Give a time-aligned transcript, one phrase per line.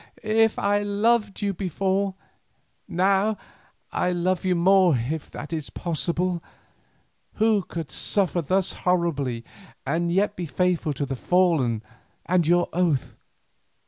[0.23, 2.15] if I loved you before,
[2.87, 3.37] now
[3.91, 6.43] I love you more if that is possible,
[7.35, 9.45] who could suffer thus horribly
[9.85, 11.83] and yet be faithful to the fallen
[12.25, 13.15] and your oath.